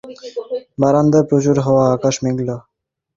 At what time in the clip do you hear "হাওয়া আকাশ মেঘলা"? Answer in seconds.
1.65-2.55